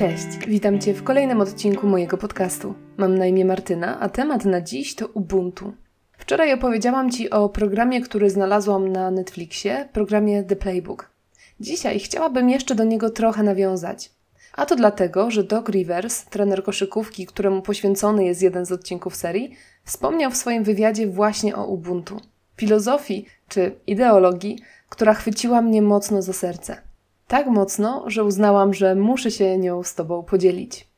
Cześć, 0.00 0.46
witam 0.48 0.80
Cię 0.80 0.94
w 0.94 1.02
kolejnym 1.02 1.40
odcinku 1.40 1.86
mojego 1.86 2.16
podcastu. 2.18 2.74
Mam 2.96 3.18
na 3.18 3.26
imię 3.26 3.44
Martyna, 3.44 4.00
a 4.00 4.08
temat 4.08 4.44
na 4.44 4.60
dziś 4.60 4.94
to 4.94 5.06
Ubuntu. 5.06 5.72
Wczoraj 6.18 6.52
opowiedziałam 6.52 7.10
Ci 7.10 7.30
o 7.30 7.48
programie, 7.48 8.00
który 8.00 8.30
znalazłam 8.30 8.88
na 8.88 9.10
Netflixie, 9.10 9.88
programie 9.92 10.44
The 10.44 10.56
Playbook. 10.56 11.10
Dzisiaj 11.60 12.00
chciałabym 12.00 12.50
jeszcze 12.50 12.74
do 12.74 12.84
niego 12.84 13.10
trochę 13.10 13.42
nawiązać. 13.42 14.10
A 14.60 14.66
to 14.66 14.76
dlatego, 14.76 15.30
że 15.30 15.44
Doc 15.44 15.68
Rivers, 15.68 16.24
trener 16.24 16.64
koszykówki, 16.64 17.26
któremu 17.26 17.62
poświęcony 17.62 18.24
jest 18.24 18.42
jeden 18.42 18.66
z 18.66 18.72
odcinków 18.72 19.16
serii, 19.16 19.56
wspomniał 19.84 20.30
w 20.30 20.36
swoim 20.36 20.64
wywiadzie 20.64 21.06
właśnie 21.06 21.56
o 21.56 21.66
Ubuntu. 21.66 22.20
Filozofii 22.56 23.26
czy 23.48 23.76
ideologii, 23.86 24.58
która 24.88 25.14
chwyciła 25.14 25.62
mnie 25.62 25.82
mocno 25.82 26.22
za 26.22 26.32
serce. 26.32 26.76
Tak 27.28 27.46
mocno, 27.46 28.04
że 28.06 28.24
uznałam, 28.24 28.74
że 28.74 28.94
muszę 28.94 29.30
się 29.30 29.58
nią 29.58 29.82
z 29.82 29.94
Tobą 29.94 30.22
podzielić. 30.22 30.88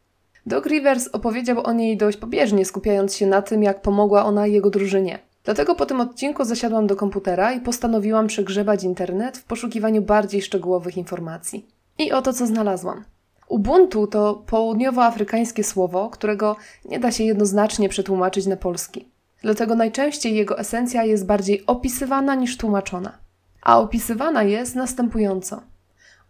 Doc 0.47 0.67
Rivers 0.67 1.09
opowiedział 1.09 1.67
o 1.67 1.73
niej 1.73 1.97
dość 1.97 2.19
pobieżnie, 2.19 2.65
skupiając 2.65 3.15
się 3.17 3.27
na 3.27 3.43
tym, 3.43 3.63
jak 3.63 3.83
pomogła 3.83 4.25
ona 4.25 4.47
jego 4.47 4.71
drużynie. 4.71 5.19
Dlatego 5.45 5.75
po 5.75 5.87
tym 5.87 6.01
odcinku 6.01 6.45
zasiadłam 6.45 6.87
do 6.87 6.97
komputera 6.97 7.53
i 7.53 7.61
postanowiłam 7.61 8.27
przegrzebać 8.27 8.85
internet 8.85 9.39
w 9.39 9.45
poszukiwaniu 9.45 10.03
bardziej 10.03 10.43
szczegółowych 10.43 10.97
informacji. 10.97 11.67
I 11.99 12.13
oto 12.13 12.33
co 12.33 12.47
znalazłam. 12.47 13.05
Ubuntu 13.53 14.07
to 14.07 14.45
południowoafrykańskie 14.47 15.65
słowo, 15.65 16.11
którego 16.11 16.57
nie 16.85 17.01
da 17.01 17.13
się 17.13 17.25
jednoznacznie 17.25 17.89
przetłumaczyć 17.89 18.47
na 18.47 18.57
polski. 18.57 19.09
Dlatego 19.43 19.75
najczęściej 19.75 20.35
jego 20.35 20.59
esencja 20.59 21.05
jest 21.05 21.27
bardziej 21.27 21.67
opisywana 21.67 22.35
niż 22.35 22.57
tłumaczona. 22.57 23.19
A 23.63 23.81
opisywana 23.81 24.43
jest 24.43 24.75
następująco. 24.75 25.63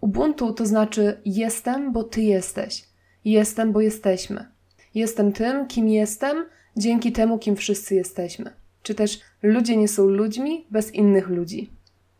Ubuntu 0.00 0.52
to 0.52 0.66
znaczy 0.66 1.20
jestem, 1.24 1.92
bo 1.92 2.04
ty 2.04 2.22
jesteś. 2.22 2.84
Jestem, 3.24 3.72
bo 3.72 3.80
jesteśmy. 3.80 4.46
Jestem 4.94 5.32
tym, 5.32 5.66
kim 5.66 5.88
jestem, 5.88 6.46
dzięki 6.76 7.12
temu, 7.12 7.38
kim 7.38 7.56
wszyscy 7.56 7.94
jesteśmy. 7.94 8.50
Czy 8.82 8.94
też 8.94 9.20
ludzie 9.42 9.76
nie 9.76 9.88
są 9.88 10.06
ludźmi 10.06 10.66
bez 10.70 10.94
innych 10.94 11.28
ludzi. 11.28 11.70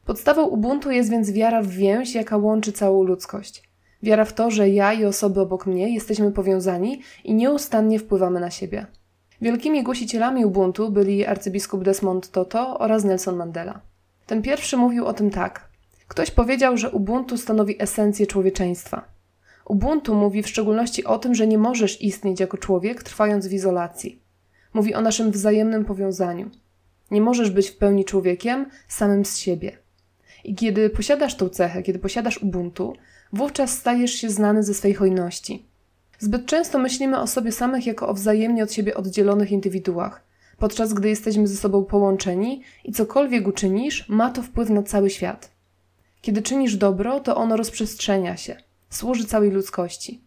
Podstawą 0.04 0.42
Ubuntu 0.44 0.90
jest 0.90 1.10
więc 1.10 1.30
wiara 1.30 1.62
w 1.62 1.68
więź, 1.68 2.14
jaka 2.14 2.36
łączy 2.36 2.72
całą 2.72 3.02
ludzkość. 3.02 3.71
Wiara 4.02 4.24
w 4.24 4.32
to, 4.32 4.50
że 4.50 4.68
ja 4.68 4.92
i 4.92 5.04
osoby 5.04 5.40
obok 5.40 5.66
mnie 5.66 5.94
jesteśmy 5.94 6.32
powiązani 6.32 7.00
i 7.24 7.34
nieustannie 7.34 7.98
wpływamy 7.98 8.40
na 8.40 8.50
siebie. 8.50 8.86
Wielkimi 9.40 9.82
głosicielami 9.82 10.44
Ubuntu 10.44 10.90
byli 10.90 11.26
arcybiskup 11.26 11.84
Desmond 11.84 12.30
Tutu 12.30 12.58
oraz 12.58 13.04
Nelson 13.04 13.36
Mandela. 13.36 13.80
Ten 14.26 14.42
pierwszy 14.42 14.76
mówił 14.76 15.06
o 15.06 15.12
tym 15.12 15.30
tak. 15.30 15.68
Ktoś 16.08 16.30
powiedział, 16.30 16.76
że 16.76 16.90
Ubuntu 16.90 17.36
stanowi 17.36 17.82
esencję 17.82 18.26
człowieczeństwa. 18.26 19.04
Ubuntu 19.64 20.14
mówi 20.14 20.42
w 20.42 20.48
szczególności 20.48 21.04
o 21.04 21.18
tym, 21.18 21.34
że 21.34 21.46
nie 21.46 21.58
możesz 21.58 22.02
istnieć 22.02 22.40
jako 22.40 22.58
człowiek, 22.58 23.02
trwając 23.02 23.46
w 23.46 23.52
izolacji. 23.52 24.22
Mówi 24.74 24.94
o 24.94 25.00
naszym 25.00 25.30
wzajemnym 25.30 25.84
powiązaniu. 25.84 26.50
Nie 27.10 27.20
możesz 27.20 27.50
być 27.50 27.70
w 27.70 27.76
pełni 27.76 28.04
człowiekiem 28.04 28.66
samym 28.88 29.24
z 29.24 29.38
siebie. 29.38 29.78
I 30.44 30.54
kiedy 30.54 30.90
posiadasz 30.90 31.36
tą 31.36 31.48
cechę, 31.48 31.82
kiedy 31.82 31.98
posiadasz 31.98 32.42
Ubuntu, 32.42 32.92
wówczas 33.32 33.78
stajesz 33.78 34.12
się 34.12 34.30
znany 34.30 34.62
ze 34.62 34.74
swej 34.74 34.94
hojności. 34.94 35.66
Zbyt 36.18 36.46
często 36.46 36.78
myślimy 36.78 37.20
o 37.20 37.26
sobie 37.26 37.52
samych 37.52 37.86
jako 37.86 38.08
o 38.08 38.14
wzajemnie 38.14 38.64
od 38.64 38.72
siebie 38.72 38.94
oddzielonych 38.94 39.52
indywiduach, 39.52 40.24
podczas 40.58 40.94
gdy 40.94 41.08
jesteśmy 41.08 41.46
ze 41.46 41.56
sobą 41.56 41.84
połączeni 41.84 42.62
i 42.84 42.92
cokolwiek 42.92 43.46
uczynisz, 43.48 44.08
ma 44.08 44.30
to 44.30 44.42
wpływ 44.42 44.70
na 44.70 44.82
cały 44.82 45.10
świat. 45.10 45.50
Kiedy 46.20 46.42
czynisz 46.42 46.76
dobro, 46.76 47.20
to 47.20 47.36
ono 47.36 47.56
rozprzestrzenia 47.56 48.36
się, 48.36 48.56
służy 48.90 49.24
całej 49.24 49.50
ludzkości. 49.50 50.20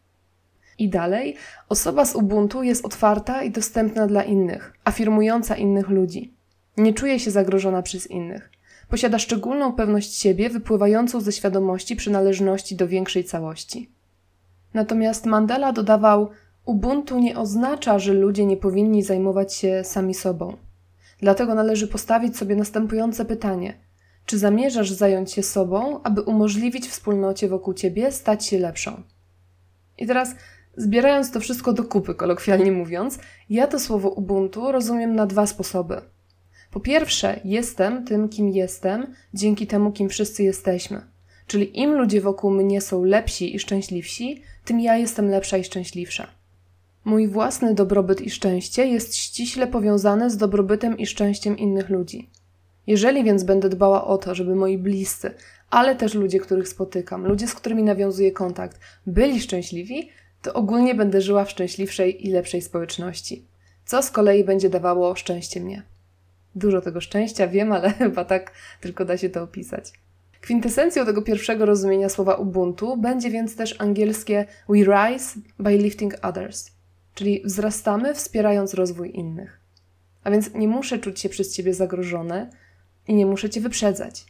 I 0.80 0.90
dalej, 0.90 1.35
osoba 1.69 2.06
z 2.06 2.16
Ubuntu 2.16 2.63
jest 2.63 2.85
otwarta 2.85 3.44
i 3.44 3.51
dostępna 3.51 4.07
dla 4.07 4.24
innych, 4.24 4.74
afirmująca 4.84 5.56
innych 5.56 5.90
ludzi. 5.90 6.34
Nie 6.78 6.94
czuje 6.94 7.19
się 7.19 7.31
zagrożona 7.31 7.81
przez 7.81 8.12
innych. 8.12 8.50
Posiada 8.90 9.19
szczególną 9.19 9.73
pewność 9.73 10.16
siebie, 10.16 10.50
wypływającą 10.50 11.22
ze 11.22 11.31
świadomości 11.31 11.96
przynależności 11.96 12.75
do 12.75 12.88
większej 12.88 13.23
całości. 13.23 13.90
Natomiast 14.73 15.25
Mandela 15.25 15.73
dodawał: 15.73 16.29
Ubuntu 16.66 17.19
nie 17.19 17.38
oznacza, 17.38 18.00
że 18.00 18.13
ludzie 18.13 18.45
nie 18.45 18.57
powinni 18.57 19.03
zajmować 19.03 19.53
się 19.53 19.84
sami 19.84 20.13
sobą. 20.13 20.57
Dlatego 21.19 21.56
należy 21.56 21.88
postawić 21.88 22.38
sobie 22.38 22.56
następujące 22.56 23.25
pytanie: 23.25 23.74
czy 24.25 24.38
zamierzasz 24.38 24.91
zająć 24.91 25.31
się 25.31 25.44
sobą, 25.44 26.00
aby 26.03 26.22
umożliwić 26.22 26.88
wspólnocie 26.88 27.47
wokół 27.47 27.74
ciebie 27.74 28.12
stać 28.12 28.45
się 28.45 28.59
lepszą? 28.59 29.01
I 29.97 30.07
teraz, 30.07 30.35
zbierając 30.78 31.31
to 31.31 31.40
wszystko 31.40 31.74
do 31.74 31.84
kupy, 31.84 32.16
kolokwialnie 32.16 32.72
mówiąc, 32.72 33.19
ja 33.50 33.68
to 33.68 33.79
słowo 33.79 34.09
Ubuntu 34.09 34.72
rozumiem 34.72 35.16
na 35.16 35.25
dwa 35.25 35.47
sposoby. 35.47 36.01
Po 36.75 36.80
pierwsze, 36.80 37.40
jestem 37.46 38.06
tym, 38.06 38.30
kim 38.30 38.50
jestem, 38.50 39.13
dzięki 39.34 39.68
temu, 39.68 39.91
kim 39.91 40.09
wszyscy 40.09 40.44
jesteśmy. 40.44 41.02
Czyli 41.47 41.80
im 41.80 41.94
ludzie 41.94 42.22
wokół 42.22 42.52
mnie 42.52 42.81
są 42.81 43.03
lepsi 43.03 43.56
i 43.56 43.59
szczęśliwsi, 43.59 44.41
tym 44.66 44.80
ja 44.80 44.97
jestem 44.97 45.30
lepsza 45.30 45.58
i 45.58 45.63
szczęśliwsza. 45.63 46.28
Mój 47.06 47.28
własny 47.28 47.74
dobrobyt 47.74 48.22
i 48.22 48.30
szczęście 48.30 48.88
jest 48.88 49.16
ściśle 49.16 49.68
powiązany 49.68 50.30
z 50.30 50.38
dobrobytem 50.38 50.97
i 50.97 51.06
szczęściem 51.06 51.58
innych 51.58 51.90
ludzi. 51.90 52.30
Jeżeli 52.88 53.24
więc 53.24 53.44
będę 53.44 53.69
dbała 53.69 54.07
o 54.07 54.18
to, 54.18 54.36
żeby 54.36 54.56
moi 54.56 54.78
bliscy, 54.78 55.31
ale 55.69 55.96
też 55.96 56.13
ludzie, 56.13 56.40
których 56.40 56.68
spotykam, 56.68 57.25
ludzie, 57.28 57.47
z 57.47 57.53
którymi 57.53 57.84
nawiązuję 57.84 58.31
kontakt, 58.31 58.80
byli 59.07 59.42
szczęśliwi, 59.42 60.09
to 60.42 60.53
ogólnie 60.53 60.96
będę 60.96 61.22
żyła 61.22 61.46
w 61.46 61.52
szczęśliwszej 61.52 62.28
i 62.28 62.31
lepszej 62.31 62.62
społeczności, 62.62 63.46
co 63.86 64.03
z 64.03 64.12
kolei 64.12 64.44
będzie 64.44 64.69
dawało 64.69 65.16
szczęście 65.16 65.62
mnie. 65.62 65.94
Dużo 66.56 66.82
tego 66.82 67.02
szczęścia 67.02 67.48
wiem, 67.48 67.72
ale 67.72 67.90
chyba 68.00 68.26
tak 68.26 68.52
tylko 68.82 69.06
da 69.06 69.18
się 69.18 69.30
to 69.30 69.44
opisać. 69.44 69.94
Kwintesencją 70.42 71.06
tego 71.06 71.22
pierwszego 71.22 71.66
rozumienia 71.66 72.10
słowa 72.10 72.36
Ubuntu 72.36 72.98
będzie 72.98 73.30
więc 73.30 73.56
też 73.56 73.76
angielskie 73.82 74.46
We 74.70 74.84
rise 74.84 75.40
by 75.60 75.78
lifting 75.78 76.14
others, 76.22 76.72
czyli 77.14 77.42
wzrastamy 77.46 78.14
wspierając 78.14 78.74
rozwój 78.74 79.12
innych. 79.16 79.60
A 80.24 80.32
więc 80.32 80.54
nie 80.54 80.68
muszę 80.68 81.00
czuć 81.00 81.20
się 81.20 81.30
przez 81.30 81.54
ciebie 81.54 81.74
zagrożone, 81.74 82.50
i 83.08 83.16
nie 83.16 83.26
muszę 83.26 83.50
cię 83.50 83.62
wyprzedzać. 83.62 84.26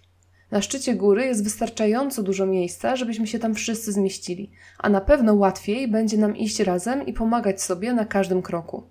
Na 0.52 0.62
szczycie 0.62 0.96
góry 0.96 1.26
jest 1.26 1.44
wystarczająco 1.44 2.24
dużo 2.24 2.46
miejsca, 2.46 2.96
żebyśmy 2.96 3.28
się 3.28 3.40
tam 3.40 3.56
wszyscy 3.56 3.92
zmieścili, 3.92 4.52
a 4.78 4.90
na 4.90 5.02
pewno 5.02 5.34
łatwiej 5.34 5.88
będzie 5.88 6.18
nam 6.18 6.38
iść 6.38 6.60
razem 6.60 7.06
i 7.06 7.14
pomagać 7.14 7.62
sobie 7.62 7.94
na 7.94 8.06
każdym 8.06 8.42
kroku. 8.42 8.84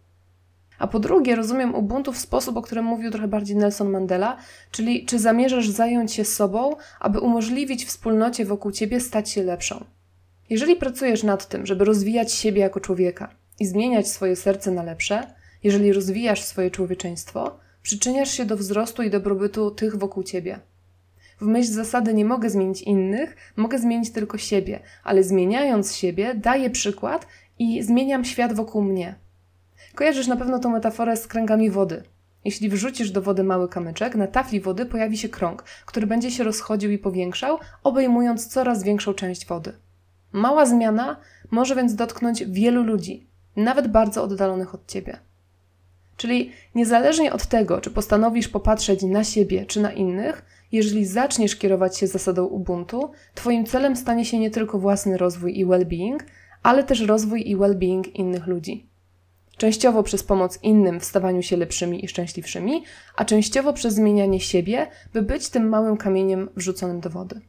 A 0.78 0.86
po 0.86 0.98
drugie, 0.98 1.36
rozumiem 1.36 1.74
Ubuntu 1.74 2.12
w 2.12 2.18
sposób, 2.18 2.56
o 2.56 2.62
którym 2.62 2.84
mówił 2.84 3.10
trochę 3.10 3.28
bardziej 3.28 3.56
Nelson 3.56 3.90
Mandela, 3.90 4.36
czyli 4.70 5.06
czy 5.06 5.18
zamierzasz 5.18 5.68
zająć 5.68 6.12
się 6.12 6.24
sobą, 6.24 6.76
aby 7.00 7.20
umożliwić 7.20 7.84
wspólnocie 7.84 8.44
wokół 8.44 8.72
ciebie 8.72 9.00
stać 9.00 9.30
się 9.30 9.42
lepszą. 9.42 9.84
Jeżeli 10.50 10.76
pracujesz 10.76 11.22
nad 11.22 11.48
tym, 11.48 11.66
żeby 11.66 11.84
rozwijać 11.84 12.32
siebie 12.32 12.60
jako 12.60 12.80
człowieka 12.80 13.34
i 13.60 13.66
zmieniać 13.66 14.08
swoje 14.08 14.36
serce 14.36 14.70
na 14.70 14.82
lepsze, 14.82 15.34
jeżeli 15.62 15.92
rozwijasz 15.92 16.42
swoje 16.42 16.70
człowieczeństwo, 16.70 17.58
przyczyniasz 17.82 18.30
się 18.30 18.44
do 18.44 18.56
wzrostu 18.56 19.02
i 19.02 19.10
dobrobytu 19.10 19.70
tych 19.70 19.96
wokół 19.96 20.22
ciebie. 20.22 20.60
W 21.40 21.46
myśl 21.46 21.72
zasady 21.72 22.14
nie 22.14 22.24
mogę 22.24 22.50
zmienić 22.50 22.82
innych, 22.82 23.36
mogę 23.56 23.78
zmienić 23.78 24.12
tylko 24.12 24.38
siebie, 24.38 24.80
ale 25.04 25.22
zmieniając 25.22 25.96
siebie, 25.96 26.34
daję 26.34 26.70
przykład 26.70 27.26
i 27.58 27.82
zmieniam 27.82 28.24
świat 28.24 28.52
wokół 28.52 28.82
mnie. 28.82 29.23
Kojarzysz 29.94 30.26
na 30.26 30.36
pewno 30.36 30.58
tą 30.58 30.70
metaforę 30.70 31.16
z 31.16 31.26
kręgami 31.26 31.70
wody. 31.70 32.02
Jeśli 32.44 32.68
wrzucisz 32.68 33.10
do 33.10 33.22
wody 33.22 33.44
mały 33.44 33.68
kamyczek, 33.68 34.14
na 34.14 34.26
tafli 34.26 34.60
wody 34.60 34.86
pojawi 34.86 35.18
się 35.18 35.28
krąg, 35.28 35.64
który 35.86 36.06
będzie 36.06 36.30
się 36.30 36.44
rozchodził 36.44 36.90
i 36.90 36.98
powiększał, 36.98 37.58
obejmując 37.84 38.46
coraz 38.46 38.82
większą 38.82 39.14
część 39.14 39.46
wody. 39.46 39.72
Mała 40.32 40.66
zmiana 40.66 41.16
może 41.50 41.76
więc 41.76 41.94
dotknąć 41.94 42.44
wielu 42.44 42.82
ludzi, 42.82 43.26
nawet 43.56 43.88
bardzo 43.88 44.22
oddalonych 44.22 44.74
od 44.74 44.86
ciebie. 44.86 45.18
Czyli 46.16 46.50
niezależnie 46.74 47.32
od 47.32 47.46
tego, 47.46 47.80
czy 47.80 47.90
postanowisz 47.90 48.48
popatrzeć 48.48 49.02
na 49.02 49.24
siebie 49.24 49.66
czy 49.66 49.80
na 49.80 49.92
innych, 49.92 50.44
jeżeli 50.72 51.06
zaczniesz 51.06 51.56
kierować 51.56 51.98
się 51.98 52.06
zasadą 52.06 52.44
Ubuntu, 52.44 53.10
Twoim 53.34 53.66
celem 53.66 53.96
stanie 53.96 54.24
się 54.24 54.38
nie 54.38 54.50
tylko 54.50 54.78
własny 54.78 55.16
rozwój 55.16 55.58
i 55.58 55.66
well-being, 55.66 56.18
ale 56.62 56.84
też 56.84 57.00
rozwój 57.00 57.50
i 57.50 57.56
well-being 57.56 58.08
innych 58.14 58.46
ludzi. 58.46 58.93
Częściowo 59.56 60.02
przez 60.02 60.22
pomoc 60.22 60.58
innym 60.62 61.00
w 61.00 61.04
stawaniu 61.04 61.42
się 61.42 61.56
lepszymi 61.56 62.04
i 62.04 62.08
szczęśliwszymi, 62.08 62.84
a 63.16 63.24
częściowo 63.24 63.72
przez 63.72 63.94
zmienianie 63.94 64.40
siebie, 64.40 64.86
by 65.12 65.22
być 65.22 65.48
tym 65.48 65.68
małym 65.68 65.96
kamieniem 65.96 66.48
wrzuconym 66.56 67.00
do 67.00 67.10
wody. 67.10 67.40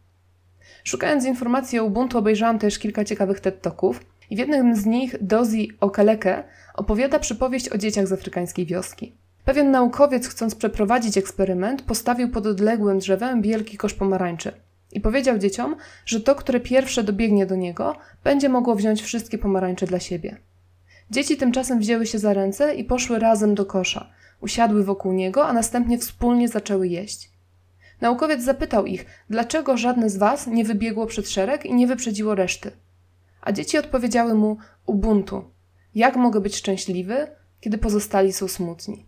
Szukając 0.84 1.26
informacji 1.26 1.80
o 1.80 1.84
Ubuntu, 1.84 2.18
obejrzałam 2.18 2.60
też 2.60 2.80
kilka 2.80 3.06
ciekawych 3.06 3.40
TED 3.40 3.62
Talków 3.62 4.00
I 4.30 4.36
w 4.36 4.40
jednym 4.40 4.76
z 4.76 4.86
nich 4.86 5.16
Dozi 5.22 5.72
Okeleke 5.80 6.44
opowiada 6.74 7.20
przypowieść 7.20 7.70
o 7.70 7.78
dzieciach 7.78 8.08
z 8.08 8.14
afrykańskiej 8.14 8.66
wioski. 8.66 9.14
Pewien 9.46 9.72
naukowiec, 9.72 10.28
chcąc 10.28 10.56
przeprowadzić 10.56 11.18
eksperyment, 11.18 11.82
postawił 11.82 12.30
pod 12.30 12.46
odległym 12.46 13.00
drzewem 13.00 13.42
wielki 13.42 13.78
kosz 13.78 13.94
pomarańczy 13.94 14.52
i 14.92 15.02
powiedział 15.02 15.38
dzieciom, 15.38 15.76
że 16.06 16.22
to, 16.22 16.36
które 16.36 16.60
pierwsze 16.60 17.04
dobiegnie 17.04 17.46
do 17.46 17.56
niego, 17.56 17.96
będzie 18.24 18.50
mogło 18.50 18.76
wziąć 18.76 19.02
wszystkie 19.02 19.38
pomarańcze 19.38 19.86
dla 19.86 20.00
siebie. 20.00 20.38
Dzieci 21.12 21.38
tymczasem 21.38 21.80
wzięły 21.80 22.06
się 22.06 22.20
za 22.20 22.34
ręce 22.34 22.76
i 22.76 22.84
poszły 22.84 23.20
razem 23.20 23.56
do 23.56 23.66
kosza, 23.66 24.10
usiadły 24.42 24.84
wokół 24.84 25.14
niego, 25.14 25.48
a 25.48 25.54
następnie 25.54 25.98
wspólnie 25.98 26.48
zaczęły 26.48 26.88
jeść. 26.88 27.32
Naukowiec 28.02 28.44
zapytał 28.44 28.86
ich, 28.86 29.06
dlaczego 29.30 29.78
żadne 29.78 30.10
z 30.10 30.18
was 30.18 30.48
nie 30.48 30.66
wybiegło 30.66 31.06
przed 31.06 31.30
szereg 31.30 31.66
i 31.66 31.74
nie 31.74 31.88
wyprzedziło 31.88 32.36
reszty. 32.36 32.72
A 33.42 33.52
dzieci 33.52 33.78
odpowiedziały 33.78 34.34
mu: 34.36 34.58
Ubuntu. 34.86 35.44
Jak 35.96 36.16
mogę 36.16 36.42
być 36.42 36.56
szczęśliwy, 36.56 37.28
kiedy 37.62 37.78
pozostali 37.78 38.34
są 38.34 38.48
smutni? 38.48 39.06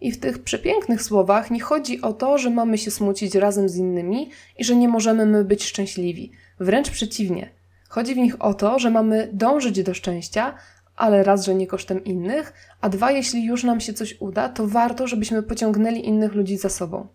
I 0.00 0.12
w 0.12 0.20
tych 0.20 0.38
przepięknych 0.38 1.02
słowach 1.02 1.50
nie 1.50 1.60
chodzi 1.60 2.00
o 2.00 2.12
to, 2.12 2.38
że 2.38 2.50
mamy 2.50 2.78
się 2.78 2.90
smucić 2.90 3.34
razem 3.34 3.68
z 3.68 3.76
innymi 3.76 4.30
i 4.58 4.64
że 4.64 4.76
nie 4.76 4.88
możemy 4.88 5.26
my 5.26 5.44
być 5.44 5.64
szczęśliwi. 5.64 6.32
Wręcz 6.60 6.90
przeciwnie. 6.90 7.50
Chodzi 7.88 8.14
w 8.14 8.18
nich 8.18 8.42
o 8.42 8.54
to, 8.54 8.78
że 8.78 8.90
mamy 8.90 9.30
dążyć 9.32 9.82
do 9.82 9.94
szczęścia, 9.94 10.54
ale 10.98 11.22
raz, 11.22 11.44
że 11.44 11.54
nie 11.54 11.66
kosztem 11.66 12.04
innych, 12.04 12.52
a 12.80 12.88
dwa, 12.88 13.10
jeśli 13.10 13.44
już 13.44 13.64
nam 13.64 13.80
się 13.80 13.92
coś 13.92 14.16
uda, 14.20 14.48
to 14.48 14.66
warto, 14.66 15.06
żebyśmy 15.06 15.42
pociągnęli 15.42 16.06
innych 16.06 16.34
ludzi 16.34 16.56
za 16.56 16.68
sobą. 16.68 17.06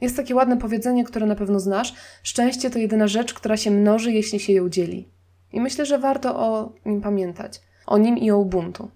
Jest 0.00 0.16
takie 0.16 0.34
ładne 0.34 0.56
powiedzenie, 0.56 1.04
które 1.04 1.26
na 1.26 1.34
pewno 1.34 1.60
znasz: 1.60 1.94
szczęście 2.22 2.70
to 2.70 2.78
jedyna 2.78 3.08
rzecz, 3.08 3.34
która 3.34 3.56
się 3.56 3.70
mnoży, 3.70 4.12
jeśli 4.12 4.40
się 4.40 4.52
ją 4.52 4.68
dzieli. 4.68 5.08
I 5.52 5.60
myślę, 5.60 5.86
że 5.86 5.98
warto 5.98 6.36
o 6.36 6.72
nim 6.86 7.00
pamiętać, 7.00 7.60
o 7.86 7.98
nim 7.98 8.18
i 8.18 8.30
o 8.30 8.38
Ubuntu. 8.38 8.88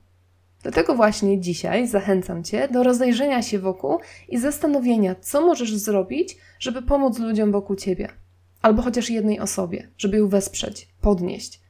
Dlatego 0.62 0.94
właśnie 0.94 1.40
dzisiaj 1.40 1.88
zachęcam 1.88 2.44
Cię 2.44 2.68
do 2.68 2.82
rozejrzenia 2.82 3.42
się 3.42 3.58
wokół 3.58 3.98
i 4.28 4.38
zastanowienia, 4.38 5.14
co 5.20 5.46
możesz 5.46 5.76
zrobić, 5.76 6.36
żeby 6.58 6.82
pomóc 6.82 7.18
ludziom 7.18 7.52
wokół 7.52 7.76
Ciebie, 7.76 8.08
albo 8.62 8.82
chociaż 8.82 9.10
jednej 9.10 9.40
osobie, 9.40 9.88
żeby 9.98 10.16
ją 10.16 10.28
wesprzeć, 10.28 10.88
podnieść. 11.00 11.65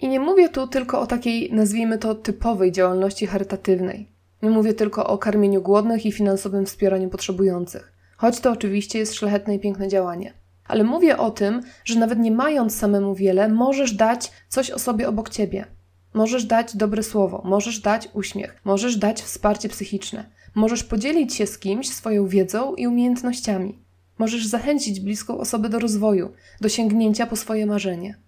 I 0.00 0.08
nie 0.08 0.20
mówię 0.20 0.48
tu 0.48 0.66
tylko 0.66 1.00
o 1.00 1.06
takiej, 1.06 1.52
nazwijmy 1.52 1.98
to, 1.98 2.14
typowej 2.14 2.72
działalności 2.72 3.26
charytatywnej. 3.26 4.08
Nie 4.42 4.50
mówię 4.50 4.74
tylko 4.74 5.06
o 5.06 5.18
karmieniu 5.18 5.62
głodnych 5.62 6.06
i 6.06 6.12
finansowym 6.12 6.66
wspieraniu 6.66 7.08
potrzebujących, 7.08 7.92
choć 8.16 8.40
to 8.40 8.50
oczywiście 8.50 8.98
jest 8.98 9.14
szlachetne 9.14 9.54
i 9.54 9.60
piękne 9.60 9.88
działanie. 9.88 10.32
Ale 10.68 10.84
mówię 10.84 11.18
o 11.18 11.30
tym, 11.30 11.60
że 11.84 11.98
nawet 11.98 12.18
nie 12.18 12.30
mając 12.30 12.76
samemu 12.76 13.14
wiele, 13.14 13.48
możesz 13.48 13.92
dać 13.92 14.32
coś 14.48 14.70
osobie 14.70 15.08
obok 15.08 15.30
ciebie. 15.30 15.66
Możesz 16.14 16.44
dać 16.44 16.76
dobre 16.76 17.02
słowo, 17.02 17.42
możesz 17.44 17.80
dać 17.80 18.08
uśmiech, 18.12 18.60
możesz 18.64 18.96
dać 18.96 19.22
wsparcie 19.22 19.68
psychiczne, 19.68 20.30
możesz 20.54 20.84
podzielić 20.84 21.34
się 21.34 21.46
z 21.46 21.58
kimś 21.58 21.88
swoją 21.88 22.26
wiedzą 22.26 22.74
i 22.74 22.86
umiejętnościami. 22.86 23.78
Możesz 24.18 24.46
zachęcić 24.46 25.00
bliską 25.00 25.38
osobę 25.38 25.68
do 25.68 25.78
rozwoju, 25.78 26.32
do 26.60 26.68
sięgnięcia 26.68 27.26
po 27.26 27.36
swoje 27.36 27.66
marzenie. 27.66 28.25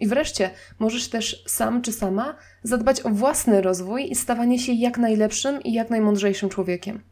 I 0.00 0.06
wreszcie 0.06 0.50
możesz 0.78 1.08
też 1.08 1.44
sam 1.46 1.82
czy 1.82 1.92
sama 1.92 2.36
zadbać 2.62 3.00
o 3.00 3.10
własny 3.10 3.62
rozwój 3.62 4.10
i 4.10 4.14
stawanie 4.14 4.58
się 4.58 4.72
jak 4.72 4.98
najlepszym 4.98 5.62
i 5.62 5.72
jak 5.72 5.90
najmądrzejszym 5.90 6.48
człowiekiem. 6.48 7.02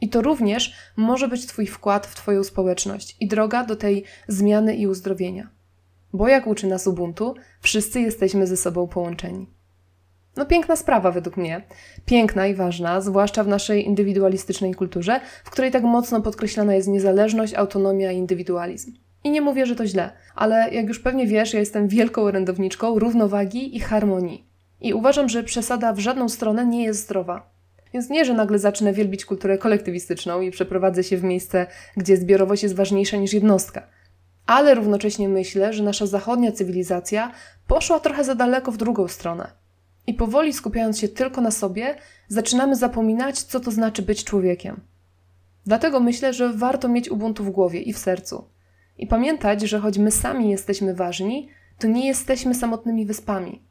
I 0.00 0.08
to 0.08 0.22
również 0.22 0.74
może 0.96 1.28
być 1.28 1.46
Twój 1.46 1.66
wkład 1.66 2.06
w 2.06 2.14
Twoją 2.14 2.44
społeczność 2.44 3.16
i 3.20 3.26
droga 3.26 3.64
do 3.64 3.76
tej 3.76 4.04
zmiany 4.28 4.76
i 4.76 4.86
uzdrowienia. 4.86 5.50
Bo 6.12 6.28
jak 6.28 6.46
uczy 6.46 6.66
nas 6.66 6.86
Ubuntu, 6.86 7.34
wszyscy 7.60 8.00
jesteśmy 8.00 8.46
ze 8.46 8.56
sobą 8.56 8.88
połączeni. 8.88 9.46
No 10.36 10.46
piękna 10.46 10.76
sprawa 10.76 11.10
według 11.10 11.36
mnie. 11.36 11.62
Piękna 12.06 12.46
i 12.46 12.54
ważna, 12.54 13.00
zwłaszcza 13.00 13.44
w 13.44 13.48
naszej 13.48 13.86
indywidualistycznej 13.86 14.74
kulturze, 14.74 15.20
w 15.44 15.50
której 15.50 15.70
tak 15.70 15.82
mocno 15.82 16.22
podkreślana 16.22 16.74
jest 16.74 16.88
niezależność, 16.88 17.54
autonomia 17.54 18.12
i 18.12 18.16
indywidualizm. 18.16 19.01
I 19.24 19.30
nie 19.30 19.40
mówię, 19.40 19.66
że 19.66 19.76
to 19.76 19.86
źle, 19.86 20.10
ale 20.34 20.70
jak 20.70 20.88
już 20.88 20.98
pewnie 20.98 21.26
wiesz, 21.26 21.54
ja 21.54 21.60
jestem 21.60 21.88
wielką 21.88 22.22
orędowniczką 22.22 22.98
równowagi 22.98 23.76
i 23.76 23.80
harmonii. 23.80 24.46
I 24.80 24.94
uważam, 24.94 25.28
że 25.28 25.42
przesada 25.44 25.92
w 25.92 25.98
żadną 25.98 26.28
stronę 26.28 26.66
nie 26.66 26.84
jest 26.84 27.00
zdrowa. 27.00 27.52
Więc 27.94 28.10
nie, 28.10 28.24
że 28.24 28.34
nagle 28.34 28.58
zacznę 28.58 28.92
wielbić 28.92 29.24
kulturę 29.24 29.58
kolektywistyczną 29.58 30.40
i 30.40 30.50
przeprowadzę 30.50 31.04
się 31.04 31.16
w 31.16 31.24
miejsce, 31.24 31.66
gdzie 31.96 32.16
zbiorowość 32.16 32.62
jest 32.62 32.74
ważniejsza 32.74 33.16
niż 33.16 33.32
jednostka. 33.32 33.86
Ale 34.46 34.74
równocześnie 34.74 35.28
myślę, 35.28 35.72
że 35.72 35.82
nasza 35.82 36.06
zachodnia 36.06 36.52
cywilizacja 36.52 37.32
poszła 37.66 38.00
trochę 38.00 38.24
za 38.24 38.34
daleko 38.34 38.72
w 38.72 38.76
drugą 38.76 39.08
stronę. 39.08 39.50
I 40.06 40.14
powoli 40.14 40.52
skupiając 40.52 40.98
się 40.98 41.08
tylko 41.08 41.40
na 41.40 41.50
sobie, 41.50 41.94
zaczynamy 42.28 42.76
zapominać, 42.76 43.42
co 43.42 43.60
to 43.60 43.70
znaczy 43.70 44.02
być 44.02 44.24
człowiekiem. 44.24 44.80
Dlatego 45.66 46.00
myślę, 46.00 46.32
że 46.32 46.52
warto 46.52 46.88
mieć 46.88 47.10
Ubuntu 47.10 47.44
w 47.44 47.50
głowie 47.50 47.80
i 47.80 47.92
w 47.92 47.98
sercu. 47.98 48.44
I 48.98 49.06
pamiętać, 49.06 49.62
że 49.62 49.80
choć 49.80 49.98
my 49.98 50.10
sami 50.10 50.50
jesteśmy 50.50 50.94
ważni, 50.94 51.48
to 51.78 51.88
nie 51.88 52.06
jesteśmy 52.06 52.54
samotnymi 52.54 53.06
wyspami 53.06 53.62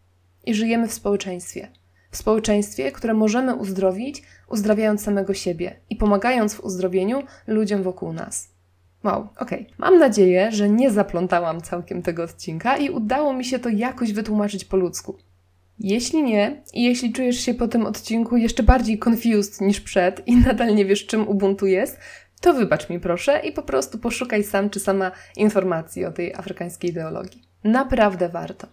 i 0.46 0.54
żyjemy 0.54 0.88
w 0.88 0.94
społeczeństwie. 0.94 1.68
W 2.12 2.18
społeczeństwie, 2.18 2.92
które 2.92 3.14
możemy 3.14 3.56
uzdrowić, 3.56 4.24
uzdrawiając 4.48 5.04
samego 5.04 5.34
siebie 5.34 5.76
i 5.90 5.96
pomagając 5.96 6.54
w 6.54 6.64
uzdrowieniu 6.64 7.24
ludziom 7.48 7.84
wokół 7.84 8.14
nas. 8.14 8.52
Wow, 9.04 9.28
okej. 9.38 9.62
Okay. 9.62 9.76
Mam 9.78 10.00
nadzieję, 10.00 10.52
że 10.52 10.70
nie 10.70 10.92
zaplątałam 10.92 11.62
całkiem 11.62 12.02
tego 12.02 12.24
odcinka 12.24 12.78
i 12.78 12.90
udało 12.90 13.34
mi 13.34 13.46
się 13.46 13.60
to 13.60 13.70
jakoś 13.70 14.14
wytłumaczyć 14.14 14.66
po 14.66 14.78
ludzku. 14.78 15.16
Jeśli 15.80 16.24
nie, 16.24 16.62
i 16.74 16.84
jeśli 16.84 17.14
czujesz 17.14 17.40
się 17.40 17.54
po 17.54 17.68
tym 17.68 17.86
odcinku 17.86 18.38
jeszcze 18.38 18.64
bardziej 18.64 19.00
confused 19.06 19.62
niż 19.62 19.82
przed 19.82 20.28
i 20.28 20.36
nadal 20.36 20.76
nie 20.76 20.86
wiesz, 20.86 21.06
czym 21.06 21.28
Ubuntu 21.28 21.68
jest, 21.68 22.00
to 22.42 22.54
wybacz 22.54 22.90
mi 22.90 23.00
proszę 23.00 23.40
i 23.40 23.52
po 23.52 23.62
prostu 23.62 23.98
poszukaj 23.98 24.44
sam 24.44 24.70
czy 24.70 24.80
sama 24.80 25.12
informacji 25.38 26.06
o 26.06 26.12
tej 26.12 26.34
afrykańskiej 26.34 26.92
ideologii. 26.92 27.44
Naprawdę 27.64 28.30
warto. 28.30 28.68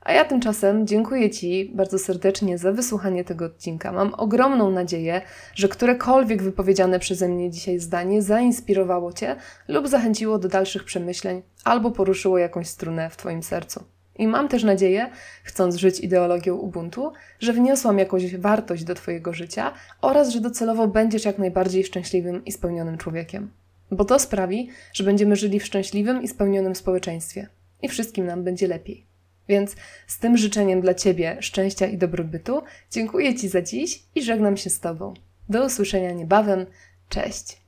A 0.00 0.12
ja 0.12 0.24
tymczasem 0.24 0.86
dziękuję 0.86 1.30
Ci 1.30 1.72
bardzo 1.74 1.98
serdecznie 1.98 2.58
za 2.58 2.72
wysłuchanie 2.72 3.24
tego 3.24 3.44
odcinka. 3.44 3.92
Mam 3.92 4.14
ogromną 4.14 4.70
nadzieję, 4.70 5.22
że 5.54 5.68
którekolwiek 5.68 6.42
wypowiedziane 6.42 6.98
przeze 6.98 7.28
mnie 7.28 7.50
dzisiaj 7.50 7.78
zdanie 7.78 8.22
zainspirowało 8.22 9.12
Cię 9.12 9.36
lub 9.68 9.88
zachęciło 9.88 10.38
do 10.38 10.48
dalszych 10.48 10.84
przemyśleń 10.84 11.42
albo 11.64 11.90
poruszyło 11.90 12.38
jakąś 12.38 12.68
strunę 12.68 13.10
w 13.10 13.16
Twoim 13.16 13.42
sercu. 13.42 13.84
I 14.16 14.26
mam 14.26 14.48
też 14.48 14.64
nadzieję, 14.64 15.10
chcąc 15.42 15.76
żyć 15.76 16.00
ideologią 16.00 16.56
Ubuntu, 16.56 17.12
że 17.40 17.52
wniosłam 17.52 17.98
jakąś 17.98 18.36
wartość 18.36 18.84
do 18.84 18.94
Twojego 18.94 19.32
życia 19.32 19.72
oraz 20.00 20.28
że 20.28 20.40
docelowo 20.40 20.88
będziesz 20.88 21.24
jak 21.24 21.38
najbardziej 21.38 21.84
szczęśliwym 21.84 22.44
i 22.44 22.52
spełnionym 22.52 22.98
człowiekiem. 22.98 23.50
Bo 23.90 24.04
to 24.04 24.18
sprawi, 24.18 24.68
że 24.92 25.04
będziemy 25.04 25.36
żyli 25.36 25.60
w 25.60 25.66
szczęśliwym 25.66 26.22
i 26.22 26.28
spełnionym 26.28 26.74
społeczeństwie 26.74 27.48
i 27.82 27.88
wszystkim 27.88 28.26
nam 28.26 28.44
będzie 28.44 28.68
lepiej. 28.68 29.06
Więc 29.48 29.76
z 30.06 30.18
tym 30.18 30.36
życzeniem 30.36 30.80
dla 30.80 30.94
Ciebie 30.94 31.36
szczęścia 31.40 31.86
i 31.86 31.98
dobrobytu 31.98 32.62
dziękuję 32.90 33.34
Ci 33.34 33.48
za 33.48 33.62
dziś 33.62 34.02
i 34.14 34.22
żegnam 34.22 34.56
się 34.56 34.70
z 34.70 34.80
Tobą. 34.80 35.14
Do 35.48 35.66
usłyszenia 35.66 36.12
niebawem. 36.12 36.66
Cześć! 37.08 37.64